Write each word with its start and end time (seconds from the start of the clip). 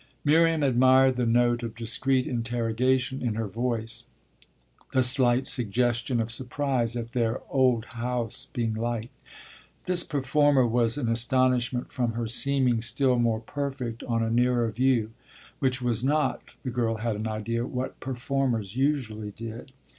Miriam 0.25 0.63
admired 0.63 1.15
the 1.15 1.27
note 1.27 1.61
of 1.61 1.75
discreet 1.75 2.25
interrogation 2.25 3.21
in 3.21 3.35
her 3.35 3.47
voice 3.47 4.05
the 4.93 5.03
slight 5.03 5.45
suggestion 5.45 6.19
of 6.19 6.31
surprise 6.31 6.95
at 6.95 7.11
their 7.11 7.39
"old 7.51 7.85
house" 7.85 8.47
being 8.51 8.73
liked. 8.73 9.13
This 9.85 10.03
performer 10.03 10.65
was 10.65 10.97
an 10.97 11.07
astonishment 11.07 11.91
from 11.91 12.13
her 12.13 12.25
seeming 12.25 12.81
still 12.81 13.19
more 13.19 13.41
perfect 13.41 14.01
on 14.05 14.23
a 14.23 14.31
nearer 14.31 14.71
view 14.71 15.11
which 15.59 15.83
was 15.83 16.03
not, 16.03 16.41
the 16.63 16.71
girl 16.71 16.95
had 16.95 17.15
an 17.15 17.27
idea, 17.27 17.67
what 17.67 17.99
performers 17.99 18.75
usually 18.75 19.29
did. 19.29 19.71